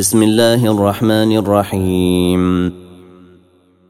[0.00, 2.72] بسم الله الرحمن الرحيم.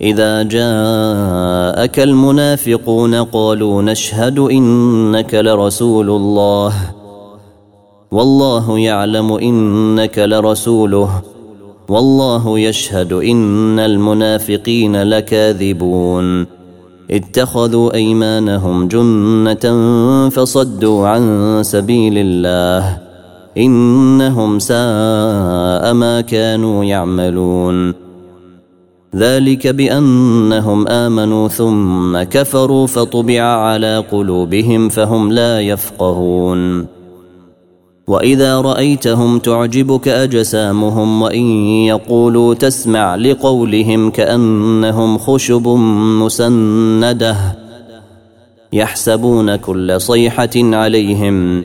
[0.01, 6.73] إذا جاءك المنافقون قالوا نشهد إنك لرسول الله.
[8.11, 11.23] والله يعلم إنك لرسوله.
[11.89, 16.47] والله يشهد إن المنافقين لكاذبون.
[17.11, 19.65] اتخذوا أيمانهم جنة
[20.29, 23.10] فصدوا عن سبيل الله.
[23.59, 27.95] إنهم ساء ما كانوا يعملون.
[29.17, 36.87] ذلك بأنهم آمنوا ثم كفروا فطبع على قلوبهم فهم لا يفقهون.
[38.09, 41.45] وإذا رأيتهم تعجبك أجسامهم وإن
[41.87, 45.69] يقولوا تسمع لقولهم كأنهم خشب
[46.23, 47.37] مسندة
[48.73, 51.65] يحسبون كل صيحة عليهم.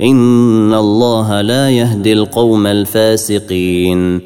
[0.00, 4.20] إن الله لا يهدي القوم الفاسقين.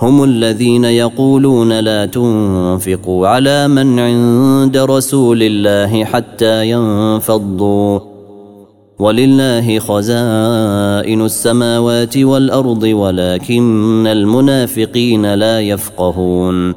[0.00, 8.00] هم الذين يقولون لا تنفقوا على من عند رسول الله حتى ينفضوا.
[8.98, 16.74] ولله خزائن السماوات والأرض ولكن المنافقين لا يفقهون.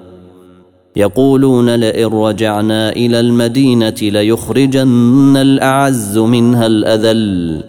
[0.95, 7.63] يقولون لئن رجعنا إلى المدينة ليخرجن الأعز منها الأذل.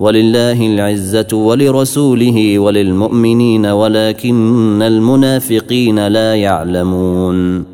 [0.00, 7.64] ولله العزة ولرسوله وللمؤمنين ولكن المنافقين لا يعلمون.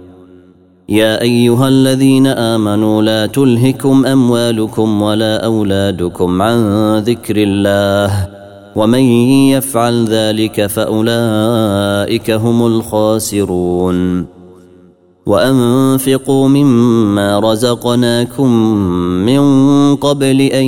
[0.88, 6.58] يا أيها الذين آمنوا لا تلهكم أموالكم ولا أولادكم عن
[6.98, 8.28] ذكر الله
[8.76, 9.04] ومن
[9.54, 14.39] يفعل ذلك فأولئك هم الخاسرون.
[15.26, 18.50] وأنفقوا مما رزقناكم
[19.26, 19.42] من
[19.96, 20.64] قبل أن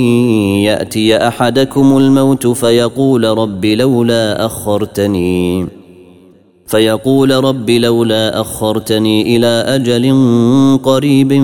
[0.67, 5.67] يأتي أحدكم الموت فيقول رب لولا أخرتني
[6.67, 10.05] فيقول رب لولا أخرتني إلى أجل
[10.83, 11.43] قريب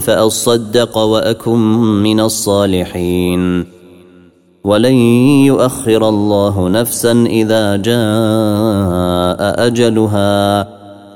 [0.00, 1.58] فأصدق وأكن
[2.02, 3.64] من الصالحين.
[4.64, 4.94] ولن
[5.46, 10.81] يؤخر الله نفسا إذا جاء أجلها.